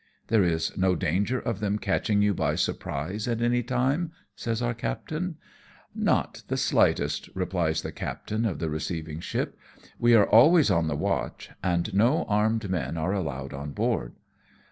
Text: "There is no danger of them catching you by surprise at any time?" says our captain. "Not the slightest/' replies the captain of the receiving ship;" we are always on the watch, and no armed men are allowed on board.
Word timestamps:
"There 0.29 0.41
is 0.43 0.75
no 0.75 0.95
danger 0.95 1.39
of 1.39 1.59
them 1.59 1.77
catching 1.77 2.23
you 2.23 2.33
by 2.33 2.55
surprise 2.55 3.27
at 3.27 3.39
any 3.39 3.61
time?" 3.61 4.11
says 4.35 4.59
our 4.59 4.73
captain. 4.73 5.35
"Not 5.93 6.41
the 6.47 6.55
slightest/' 6.55 7.29
replies 7.35 7.83
the 7.83 7.91
captain 7.91 8.43
of 8.47 8.57
the 8.57 8.71
receiving 8.71 9.19
ship;" 9.19 9.55
we 9.99 10.15
are 10.15 10.27
always 10.27 10.71
on 10.71 10.87
the 10.87 10.95
watch, 10.97 11.51
and 11.61 11.93
no 11.93 12.23
armed 12.23 12.67
men 12.67 12.97
are 12.97 13.13
allowed 13.13 13.53
on 13.53 13.73
board. 13.73 14.13